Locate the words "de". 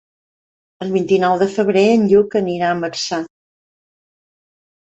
1.43-1.47